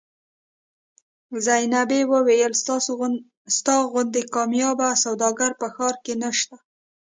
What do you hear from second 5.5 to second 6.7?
په ښار کې نشته.